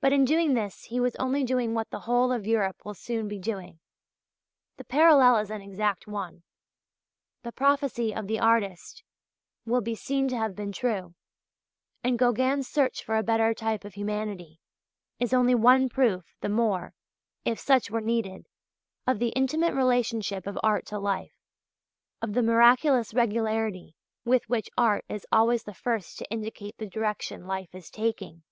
But 0.00 0.12
in 0.12 0.24
doing 0.24 0.54
this 0.54 0.84
he 0.84 1.00
was 1.00 1.16
only 1.16 1.42
doing 1.42 1.74
what 1.74 1.90
the 1.90 1.98
whole 2.06 2.30
of 2.30 2.46
Europe 2.46 2.82
will 2.84 2.94
soon 2.94 3.26
be 3.26 3.40
doing. 3.40 3.80
The 4.76 4.84
parallel 4.84 5.38
is 5.38 5.50
an 5.50 5.60
exact 5.60 6.06
one. 6.06 6.44
The 7.42 7.50
prophecy 7.50 8.14
of 8.14 8.28
the 8.28 8.38
artist 8.38 9.02
will 9.66 9.80
be 9.80 9.96
seen 9.96 10.28
to 10.28 10.36
have 10.36 10.54
been 10.54 10.70
true. 10.70 11.16
And 12.04 12.20
Gauguin's 12.20 12.68
search 12.68 13.02
for 13.02 13.16
a 13.16 13.24
better 13.24 13.52
type 13.52 13.84
of 13.84 13.94
humanity 13.94 14.60
is 15.18 15.32
only 15.34 15.56
one 15.56 15.88
proof 15.88 16.24
the 16.40 16.48
more, 16.48 16.94
if 17.44 17.58
such 17.58 17.90
were 17.90 18.00
needed, 18.00 18.46
of 19.08 19.18
the 19.18 19.30
intimate 19.30 19.74
relationship 19.74 20.46
of 20.46 20.56
art 20.62 20.86
to 20.86 21.00
life, 21.00 21.34
and 22.20 22.28
of 22.30 22.34
the 22.36 22.44
miraculous 22.48 23.12
regularity 23.12 23.96
with 24.24 24.48
which 24.48 24.70
art 24.78 25.04
is 25.08 25.26
always 25.32 25.64
the 25.64 25.74
first 25.74 26.16
to 26.18 26.30
indicate 26.30 26.78
the 26.78 26.86
direction 26.86 27.44
life 27.44 27.74
is 27.74 27.90
taking. 27.90 28.44